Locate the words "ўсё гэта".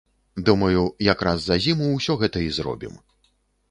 1.97-2.47